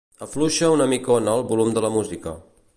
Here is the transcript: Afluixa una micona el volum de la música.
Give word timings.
Afluixa 0.27 0.69
una 0.77 0.87
micona 0.95 1.37
el 1.41 1.47
volum 1.53 1.71
de 1.77 1.87
la 1.89 1.95
música. 1.99 2.37